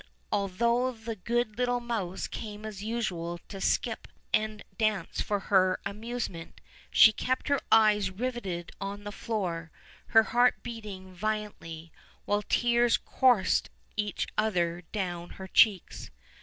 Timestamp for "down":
14.91-15.29